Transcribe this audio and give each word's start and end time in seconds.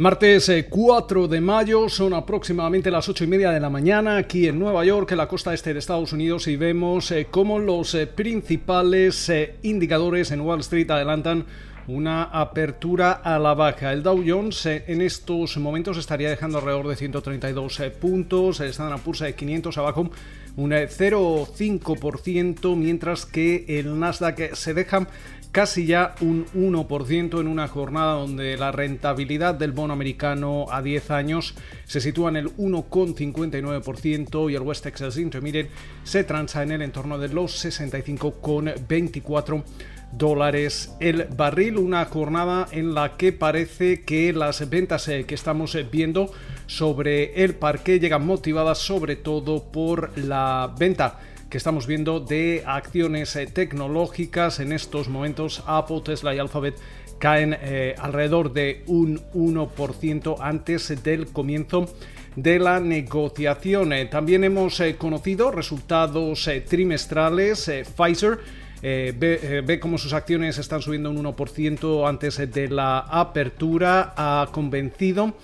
Martes 0.00 0.50
4 0.70 1.24
eh, 1.24 1.28
de 1.28 1.40
mayo, 1.42 1.90
son 1.90 2.14
aproximadamente 2.14 2.90
las 2.90 3.10
8 3.10 3.24
y 3.24 3.26
media 3.26 3.50
de 3.50 3.60
la 3.60 3.68
mañana 3.68 4.16
aquí 4.16 4.48
en 4.48 4.58
Nueva 4.58 4.82
York, 4.82 5.10
en 5.10 5.18
la 5.18 5.28
costa 5.28 5.52
este 5.52 5.74
de 5.74 5.78
Estados 5.78 6.14
Unidos, 6.14 6.46
y 6.46 6.56
vemos 6.56 7.10
eh, 7.10 7.26
cómo 7.30 7.58
los 7.58 7.94
eh, 7.94 8.06
principales 8.06 9.30
indicadores 9.60 10.30
en 10.30 10.40
Wall 10.40 10.60
Street 10.60 10.90
adelantan 10.90 11.44
una 11.86 12.22
apertura 12.22 13.12
a 13.12 13.38
la 13.38 13.52
baja. 13.52 13.92
El 13.92 14.02
Dow 14.02 14.24
Jones 14.26 14.64
en 14.64 15.02
estos 15.02 15.58
momentos 15.58 15.98
estaría 15.98 16.30
dejando 16.30 16.56
alrededor 16.56 16.88
de 16.88 16.96
132 16.96 17.82
puntos, 18.00 18.60
el 18.60 18.70
Standard 18.70 19.02
Poor's 19.02 19.20
de 19.20 19.34
500 19.34 19.76
abajo 19.76 20.10
un 20.56 20.72
0,5%, 20.72 22.76
mientras 22.76 23.26
que 23.26 23.64
el 23.68 23.98
Nasdaq 23.98 24.54
se 24.54 24.72
deja 24.74 25.08
casi 25.52 25.86
ya 25.86 26.14
un 26.20 26.46
1% 26.54 27.40
en 27.40 27.48
una 27.48 27.68
jornada 27.68 28.14
donde 28.14 28.56
la 28.56 28.72
rentabilidad 28.72 29.54
del 29.54 29.72
bono 29.72 29.92
americano 29.92 30.66
a 30.70 30.80
10 30.82 31.10
años 31.10 31.54
se 31.84 32.00
sitúa 32.00 32.30
en 32.30 32.36
el 32.36 32.56
1,59% 32.56 34.50
y 34.50 34.54
el 34.54 34.62
West 34.62 34.84
Texas 34.84 35.16
Intermediate 35.16 35.70
se 36.04 36.24
transa 36.24 36.62
en 36.62 36.72
el 36.72 36.82
entorno 36.82 37.18
de 37.18 37.28
los 37.28 37.64
65,24 37.64 39.64
dólares 40.12 40.94
el 41.00 41.26
barril, 41.36 41.78
una 41.78 42.04
jornada 42.04 42.68
en 42.72 42.94
la 42.94 43.16
que 43.16 43.32
parece 43.32 44.02
que 44.02 44.32
las 44.32 44.68
ventas 44.68 45.06
eh, 45.08 45.24
que 45.24 45.34
estamos 45.34 45.74
eh, 45.74 45.86
viendo 45.90 46.32
sobre 46.66 47.44
el 47.44 47.54
parque 47.54 48.00
llegan 48.00 48.26
motivadas 48.26 48.78
sobre 48.78 49.16
todo 49.16 49.70
por 49.70 50.16
la 50.18 50.74
venta 50.78 51.20
que 51.50 51.58
estamos 51.58 51.88
viendo 51.88 52.20
de 52.20 52.62
acciones 52.64 53.34
eh, 53.34 53.46
tecnológicas. 53.46 54.60
En 54.60 54.72
estos 54.72 55.08
momentos 55.08 55.64
Apple, 55.66 56.00
Tesla 56.04 56.32
y 56.32 56.38
Alphabet 56.38 56.76
caen 57.18 57.56
eh, 57.60 57.96
alrededor 57.98 58.52
de 58.52 58.84
un 58.86 59.20
1% 59.34 60.36
antes 60.40 61.02
del 61.02 61.26
comienzo 61.26 61.92
de 62.36 62.60
la 62.60 62.78
negociación. 62.78 63.92
Eh, 63.92 64.06
también 64.06 64.44
hemos 64.44 64.80
conocido 64.96 65.50
resultados 65.50 66.48
trimestrales. 66.68 67.70
Pfizer 67.96 68.38
ve, 68.80 69.62
ve 69.66 69.80
cómo 69.80 69.98
sus 69.98 70.12
acciones 70.12 70.56
están 70.56 70.80
subiendo 70.80 71.10
un 71.10 71.18
1% 71.24 72.08
antes 72.08 72.36
de 72.36 72.68
la 72.68 73.00
apertura. 73.00 74.14
Ha 74.16 74.48
convencido 74.52 75.34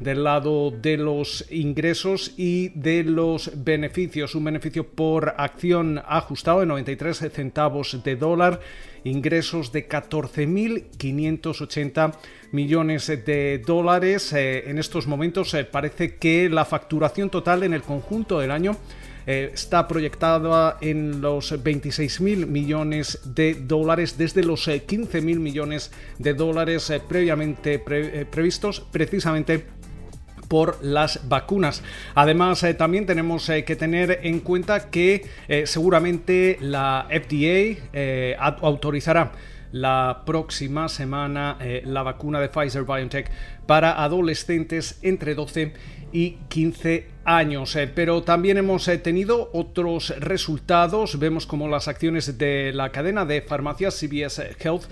del 0.00 0.24
lado 0.24 0.70
de 0.70 0.96
los 0.96 1.44
ingresos 1.50 2.32
y 2.36 2.68
de 2.70 3.04
los 3.04 3.50
beneficios. 3.64 4.34
Un 4.34 4.44
beneficio 4.44 4.86
por 4.86 5.34
acción 5.38 6.02
ajustado 6.06 6.60
de 6.60 6.66
93 6.66 7.30
centavos 7.32 8.02
de 8.04 8.16
dólar, 8.16 8.60
ingresos 9.04 9.72
de 9.72 9.88
14.580 9.88 12.14
millones 12.52 13.06
de 13.06 13.62
dólares. 13.64 14.30
Eh, 14.32 14.68
en 14.70 14.78
estos 14.78 15.06
momentos 15.06 15.54
eh, 15.54 15.64
parece 15.64 16.16
que 16.16 16.50
la 16.50 16.64
facturación 16.64 17.30
total 17.30 17.62
en 17.62 17.74
el 17.74 17.82
conjunto 17.82 18.40
del 18.40 18.50
año 18.50 18.76
eh, 19.26 19.50
está 19.52 19.86
proyectada 19.88 20.78
en 20.80 21.20
los 21.20 21.52
26.000 21.52 22.46
millones 22.46 23.20
de 23.24 23.54
dólares 23.54 24.16
desde 24.16 24.44
los 24.44 24.68
15.000 24.68 25.40
millones 25.40 25.90
de 26.18 26.34
dólares 26.34 26.92
previamente 27.08 27.80
previstos 27.80 28.86
precisamente 28.92 29.66
por 30.48 30.82
las 30.82 31.28
vacunas. 31.28 31.82
Además, 32.14 32.62
eh, 32.62 32.74
también 32.74 33.06
tenemos 33.06 33.48
eh, 33.48 33.64
que 33.64 33.76
tener 33.76 34.20
en 34.22 34.40
cuenta 34.40 34.90
que 34.90 35.26
eh, 35.48 35.66
seguramente 35.66 36.58
la 36.60 37.06
FDA 37.10 37.76
autorizará 38.38 39.32
la 39.72 40.22
próxima 40.24 40.88
semana 40.88 41.58
la 41.84 42.02
vacuna 42.02 42.40
de 42.40 42.48
Pfizer 42.48 42.84
BioNTech 42.84 43.30
para 43.66 44.02
adolescentes 44.02 44.98
entre 45.02 45.34
12 45.34 45.72
y 45.95 45.95
15 46.48 47.16
años. 47.24 47.76
pero 47.94 48.22
también 48.22 48.56
hemos 48.56 48.84
tenido 49.02 49.50
otros 49.52 50.14
resultados. 50.18 51.18
Vemos 51.18 51.46
como 51.46 51.68
las 51.68 51.88
acciones 51.88 52.38
de 52.38 52.72
la 52.72 52.92
cadena 52.92 53.24
de 53.24 53.42
farmacias 53.42 53.98
CBS 53.98 54.56
Health 54.60 54.84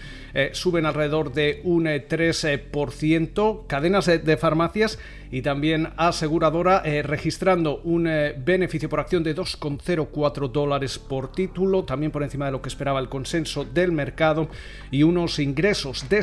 suben 0.53 0.84
alrededor 0.84 1.33
de 1.33 1.61
un 1.63 1.84
3%. 1.84 3.67
Cadenas 3.69 4.07
de 4.07 4.37
farmacias 4.37 4.99
y 5.34 5.43
también 5.43 5.89
aseguradora 5.97 6.83
eh, 6.84 7.03
registrando 7.03 7.81
un 7.83 8.07
eh, 8.07 8.37
beneficio 8.39 8.89
por 8.89 9.01
acción 9.01 9.25
de 9.25 9.34
2,04 9.34 10.49
dólares 10.53 10.97
por 10.97 11.33
título, 11.33 11.83
también 11.83 12.13
por 12.13 12.23
encima 12.23 12.47
de 12.47 12.53
lo 12.53 12.63
que 12.63 12.69
esperaba 12.69 13.01
el 13.01 13.09
consenso 13.09 13.65
del 13.65 13.91
mercado 13.91 14.49
y 14.93 15.03
unos 15.03 15.41
ingresos 15.41 16.09
de 16.09 16.23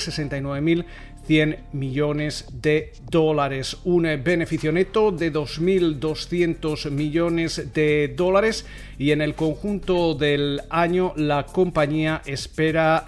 69.100 1.31 1.57
millones 1.73 2.45
de 2.61 2.93
dólares, 3.09 3.77
un 3.85 4.05
eh, 4.05 4.17
beneficio 4.17 4.71
neto 4.71 5.11
de 5.11 5.31
2.200 5.31 6.91
millones 6.91 7.73
de 7.73 8.13
dólares. 8.15 8.65
Y 8.97 9.11
en 9.11 9.21
el 9.21 9.35
conjunto 9.35 10.13
del 10.13 10.61
año 10.69 11.13
la 11.15 11.45
compañía 11.45 12.21
espera 12.25 13.05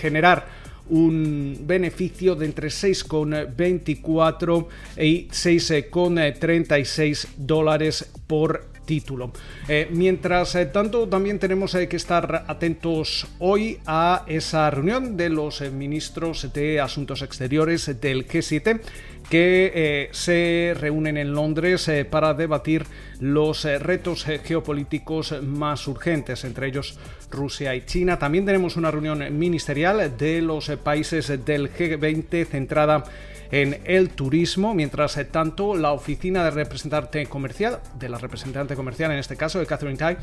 generar 0.00 0.46
un 0.90 1.58
beneficio 1.66 2.34
de 2.34 2.46
entre 2.46 2.68
6,24 2.68 4.66
y 4.96 5.28
6,36 5.28 7.28
dólares 7.36 8.10
por 8.26 8.77
título. 8.88 9.30
Eh, 9.68 9.86
mientras 9.90 10.54
eh, 10.54 10.64
tanto, 10.64 11.06
también 11.06 11.38
tenemos 11.38 11.74
eh, 11.74 11.86
que 11.88 11.96
estar 11.96 12.46
atentos 12.48 13.26
hoy 13.38 13.78
a 13.84 14.24
esa 14.26 14.70
reunión 14.70 15.14
de 15.14 15.28
los 15.28 15.60
ministros 15.70 16.50
de 16.54 16.80
Asuntos 16.80 17.20
Exteriores 17.20 18.00
del 18.00 18.26
G7 18.26 18.80
que 19.28 20.08
se 20.12 20.74
reúnen 20.80 21.18
en 21.18 21.34
Londres 21.34 21.90
para 22.08 22.32
debatir 22.32 22.86
los 23.20 23.64
retos 23.64 24.24
geopolíticos 24.24 25.42
más 25.42 25.86
urgentes, 25.86 26.44
entre 26.44 26.68
ellos 26.68 26.98
Rusia 27.30 27.74
y 27.74 27.84
China. 27.84 28.18
También 28.18 28.46
tenemos 28.46 28.78
una 28.78 28.90
reunión 28.90 29.38
ministerial 29.38 30.16
de 30.16 30.40
los 30.40 30.70
países 30.82 31.28
del 31.44 31.70
G20 31.70 32.46
centrada 32.46 33.04
en 33.04 33.37
el 33.50 34.10
turismo. 34.10 34.74
Mientras 34.74 35.18
tanto, 35.30 35.74
la 35.76 35.92
oficina 35.92 36.44
de 36.44 36.50
representante 36.50 37.26
comercial, 37.26 37.80
de 37.98 38.08
la 38.08 38.18
representante 38.18 38.74
comercial 38.74 39.12
en 39.12 39.18
este 39.18 39.36
caso, 39.36 39.58
de 39.58 39.66
Catherine 39.66 39.98
Tai, 39.98 40.16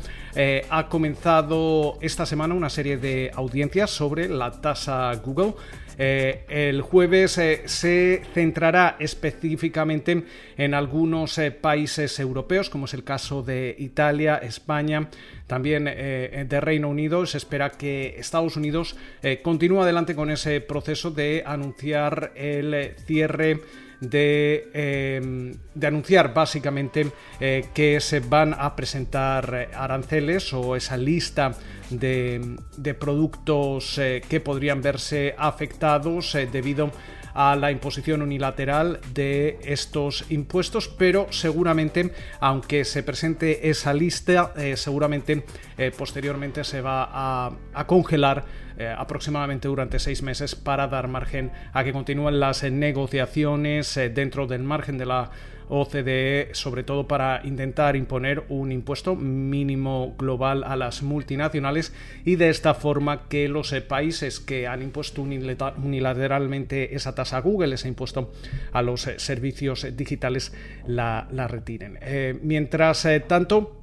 ha 0.70 0.88
comenzado 0.88 1.98
esta 2.00 2.26
semana 2.26 2.54
una 2.54 2.70
serie 2.70 2.96
de 2.96 3.30
audiencias 3.34 3.90
sobre 3.90 4.28
la 4.28 4.50
tasa 4.50 5.12
Google. 5.24 5.54
Eh, 5.98 6.44
el 6.48 6.82
jueves 6.82 7.38
eh, 7.38 7.62
se 7.64 8.22
centrará 8.34 8.96
específicamente 8.98 10.24
en 10.58 10.74
algunos 10.74 11.38
eh, 11.38 11.50
países 11.50 12.20
europeos, 12.20 12.68
como 12.68 12.84
es 12.84 12.92
el 12.92 13.02
caso 13.02 13.42
de 13.42 13.74
Italia, 13.78 14.36
España, 14.36 15.08
también 15.46 15.84
de 15.84 16.60
Reino 16.60 16.88
Unido. 16.88 17.24
Se 17.24 17.38
espera 17.38 17.70
que 17.70 18.16
Estados 18.18 18.56
Unidos 18.56 18.96
continúe 19.44 19.80
adelante 19.80 20.16
con 20.16 20.28
ese 20.28 20.60
proceso 20.60 21.12
de 21.12 21.44
anunciar 21.46 22.32
el 22.34 22.96
de, 23.22 23.60
de, 24.00 25.86
anunciar 25.86 26.34
básicamente 26.34 27.06
que 27.38 27.98
se 28.00 28.20
van 28.20 28.54
a 28.58 28.76
presentar 28.76 29.70
aranceles 29.74 30.52
o 30.52 30.76
esa 30.76 30.96
lista 30.96 31.56
de, 31.90 32.94
productos 32.98 33.98
eh, 33.98 34.22
que 34.28 34.40
podrían 34.40 34.82
verse 34.82 35.34
afectados 35.38 36.34
eh, 36.34 36.48
debido 36.50 36.90
a 37.34 37.54
la 37.54 37.70
imposición 37.70 38.22
unilateral 38.22 38.98
de 39.12 39.58
estos 39.62 40.24
impuestos, 40.30 40.88
pero 40.88 41.26
seguramente, 41.30 42.12
aunque 42.40 42.86
se 42.86 43.02
presente 43.02 43.68
esa 43.68 43.92
lista, 43.92 44.54
eh, 44.56 44.74
seguramente 44.78 45.44
posteriormente 45.98 46.64
se 46.64 46.80
va 46.80 47.10
a, 47.74 47.86
congelar 47.86 48.46
aproximadamente 48.96 49.68
durante 49.68 49.98
seis 49.98 50.22
meses 50.22 50.54
para 50.54 50.88
dar 50.88 51.08
margen 51.08 51.50
a 51.72 51.84
que 51.84 51.92
continúen 51.92 52.40
las 52.40 52.62
negociaciones 52.62 53.98
dentro 54.14 54.46
del 54.46 54.62
margen 54.62 54.98
de 54.98 55.06
la 55.06 55.30
OCDE, 55.68 56.50
sobre 56.52 56.84
todo 56.84 57.08
para 57.08 57.40
intentar 57.44 57.96
imponer 57.96 58.44
un 58.48 58.72
impuesto 58.72 59.16
mínimo 59.16 60.14
global 60.18 60.64
a 60.64 60.76
las 60.76 61.02
multinacionales 61.02 61.92
y 62.24 62.36
de 62.36 62.50
esta 62.50 62.74
forma 62.74 63.28
que 63.28 63.48
los 63.48 63.72
eh, 63.72 63.80
países 63.80 64.40
que 64.40 64.66
han 64.66 64.82
impuesto 64.82 65.22
unilateralmente 65.22 66.94
esa 66.94 67.14
tasa 67.14 67.38
a 67.38 67.40
Google, 67.40 67.74
ese 67.74 67.88
impuesto 67.88 68.32
a 68.72 68.82
los 68.82 69.06
eh, 69.06 69.18
servicios 69.18 69.86
digitales, 69.96 70.52
la, 70.86 71.26
retiren. 71.48 71.98
Eh, 72.00 72.38
mientras 72.42 73.06
tanto, 73.26 73.80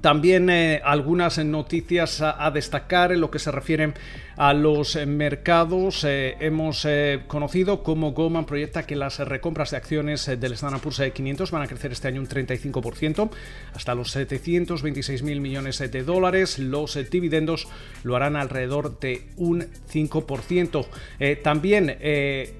También 0.00 0.48
eh, 0.48 0.80
algunas 0.84 1.38
noticias 1.44 2.20
a, 2.20 2.50
destacar 2.50 3.12
en 3.12 3.20
lo 3.20 3.30
que 3.30 3.38
se 3.38 3.50
refiere 3.50 3.94
a 4.38 4.54
los 4.54 4.96
mercados. 5.04 6.04
Eh, 6.04 6.36
hemos 6.38 6.84
eh, 6.84 7.24
conocido 7.26 7.82
cómo 7.82 8.12
Goldman 8.12 8.46
proyecta 8.46 8.86
que 8.86 8.94
las 8.94 9.18
recompras 9.18 9.72
de 9.72 9.76
acciones 9.76 10.26
del 10.26 10.52
Standard 10.52 10.80
Poor's 10.80 11.02
500 11.12 11.50
van 11.50 11.62
a 11.62 11.66
crecer 11.66 11.90
este 11.90 12.06
año 12.06 12.20
un 12.20 12.28
35%, 12.28 13.30
hasta 13.74 13.94
los 13.96 14.12
726 14.12 15.24
mil 15.24 15.40
millones 15.40 15.78
de 15.78 16.02
dólares. 16.04 16.60
Los 16.60 16.96
dividendos 17.10 17.66
lo 18.04 18.14
harán 18.14 18.36
alrededor 18.36 19.00
de 19.00 19.26
un 19.36 19.66
5%. 19.92 20.86
también 21.42 21.98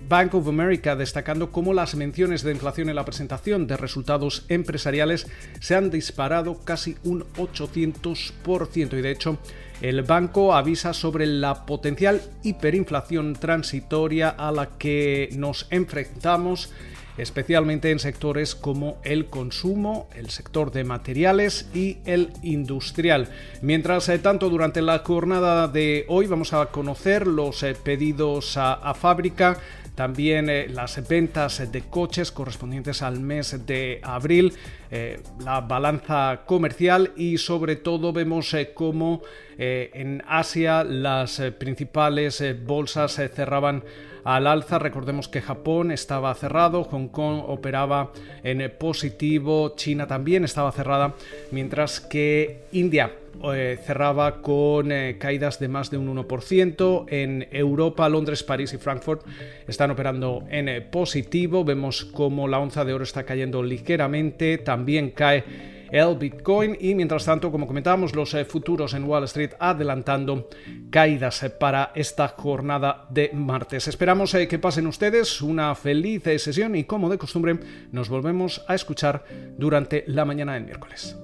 Bank 0.09 0.35
of 0.35 0.49
America 0.49 0.97
destacando 0.97 1.53
cómo 1.53 1.75
las 1.75 1.95
menciones 1.95 2.43
de 2.43 2.53
inflación 2.53 2.89
en 2.89 2.97
la 2.97 3.05
presentación 3.05 3.69
de 3.69 3.77
resultados 3.77 4.45
empresariales 4.49 5.29
se 5.61 5.77
han 5.77 5.91
disparado 5.91 6.59
casi 6.65 6.97
un 7.05 7.25
800% 7.35 8.99
y 8.99 9.03
de 9.03 9.11
hecho 9.11 9.39
el 9.81 10.03
banco 10.03 10.55
avisa 10.55 10.93
sobre 10.93 11.27
la 11.27 11.67
potencial 11.67 12.21
hiperinflación 12.43 13.35
transitoria 13.35 14.31
a 14.31 14.51
la 14.51 14.71
que 14.79 15.29
nos 15.33 15.67
enfrentamos 15.71 16.73
especialmente 17.17 17.91
en 17.91 17.99
sectores 17.99 18.55
como 18.55 18.99
el 19.03 19.27
consumo, 19.27 20.09
el 20.15 20.31
sector 20.31 20.71
de 20.71 20.85
materiales 20.85 21.69
y 21.75 21.99
el 22.05 22.31
industrial. 22.43 23.29
Mientras 23.61 24.09
eh, 24.09 24.21
tanto, 24.21 24.49
durante 24.49 24.83
la 24.83 25.01
jornada 25.01 25.67
de 25.67 26.05
hoy 26.09 26.29
vamos 26.29 26.53
a 26.53 26.67
conocer 26.67 27.27
los 27.27 27.65
eh, 27.65 27.75
pedidos 27.75 28.57
a 28.57 28.95
fábrica 28.95 29.59
también 29.99 30.49
eh, 30.49 30.69
las 30.69 31.09
ventas 31.09 31.73
de 31.73 31.83
coches 31.83 32.31
correspondientes 32.31 33.03
al 33.03 33.19
mes 33.19 33.67
de 33.67 33.99
abril, 34.05 34.53
eh, 34.91 35.21
la 35.45 35.61
balanza 35.61 36.43
comercial 36.47 37.13
y 37.17 37.39
sobre 37.39 37.77
todo 37.77 38.13
vemos 38.13 38.53
eh, 38.55 38.73
cómo 38.75 39.23
en 39.61 40.23
Asia 40.29 40.85
las 40.85 41.43
principales 41.59 42.45
bolsas 42.65 43.15
cerraban 43.15 43.83
al 44.23 44.47
alza. 44.47 44.79
Recordemos 44.79 45.27
que 45.27 45.41
Japón 45.41 45.91
estaba 45.91 46.33
cerrado, 46.35 46.85
Hong 46.85 47.09
Kong 47.09 47.43
operaba 47.45 48.13
en 48.45 48.73
positivo, 48.79 49.75
China 49.75 50.07
también 50.07 50.45
estaba 50.45 50.71
cerrada, 50.71 51.15
mientras 51.51 52.01
que 52.01 52.67
India 52.71 53.11
eh, 53.45 53.79
cerraba 53.85 54.43
con 54.43 54.91
eh, 54.91 55.17
caídas 55.19 55.61
de 55.61 55.69
más 55.69 55.91
de 55.91 55.99
un 55.99 56.17
1%. 56.17 57.05
En 57.09 57.47
Europa, 57.53 58.09
Londres, 58.09 58.43
París 58.43 58.73
y 58.73 58.79
Frankfurt 58.79 59.23
están 59.67 59.91
operando 59.93 60.45
en 60.51 60.69
eh, 60.69 60.81
positivo. 60.81 61.65
Vemos 61.65 62.05
como 62.05 62.49
la 62.49 62.59
onza 62.59 62.85
de 62.85 62.95
oro 62.95 63.05
está 63.05 63.25
cayendo 63.25 63.63
ligeramente. 63.63 64.59
También 64.79 65.11
cae 65.11 65.43
el 65.91 66.17
Bitcoin 66.17 66.77
y 66.79 66.95
mientras 66.95 67.25
tanto, 67.25 67.51
como 67.51 67.67
comentábamos, 67.67 68.15
los 68.15 68.37
futuros 68.47 68.95
en 68.95 69.03
Wall 69.03 69.25
Street 69.25 69.51
adelantando 69.59 70.49
caídas 70.89 71.45
para 71.59 71.91
esta 71.97 72.29
jornada 72.29 73.09
de 73.11 73.33
martes. 73.35 73.89
Esperamos 73.89 74.37
que 74.49 74.59
pasen 74.61 74.87
ustedes 74.87 75.43
una 75.43 75.75
feliz 75.75 76.23
sesión 76.23 76.77
y 76.77 76.85
como 76.85 77.11
de 77.11 77.19
costumbre 77.19 77.59
nos 77.91 78.09
volvemos 78.09 78.65
a 78.69 78.77
escuchar 78.77 79.25
durante 79.59 80.05
la 80.07 80.25
mañana 80.25 80.55
del 80.55 80.67
miércoles. 80.67 81.17